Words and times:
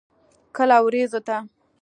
کله 0.55 0.77
ورېځو 0.85 1.19
ته. 1.27 1.37